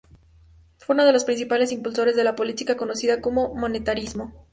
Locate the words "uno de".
0.95-1.13